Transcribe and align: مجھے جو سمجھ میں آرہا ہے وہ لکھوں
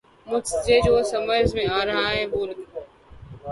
مجھے 0.27 0.79
جو 0.85 1.01
سمجھ 1.03 1.53
میں 1.55 1.65
آرہا 1.71 2.09
ہے 2.09 2.25
وہ 2.31 2.45
لکھوں 2.47 2.81